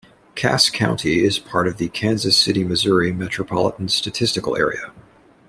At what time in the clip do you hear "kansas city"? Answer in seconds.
1.87-2.63